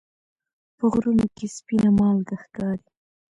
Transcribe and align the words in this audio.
په 0.77 0.85
غرونو 0.91 1.25
کې 1.35 1.45
سپینه 1.57 1.89
مالګه 1.97 2.35
ښکاري. 2.43 2.87